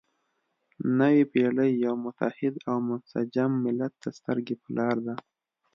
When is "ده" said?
5.07-5.15